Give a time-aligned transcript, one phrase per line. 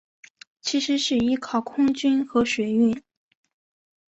[0.61, 3.03] 其次是依靠空运和水运。